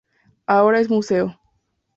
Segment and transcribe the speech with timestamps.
[0.47, 1.37] Ahora es museo.